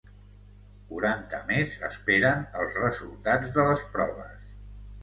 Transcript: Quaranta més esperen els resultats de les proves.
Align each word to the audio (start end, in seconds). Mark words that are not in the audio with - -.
Quaranta 0.91 1.41
més 1.51 1.75
esperen 1.91 2.43
els 2.63 2.81
resultats 2.87 3.57
de 3.61 3.71
les 3.71 3.87
proves. 3.97 4.53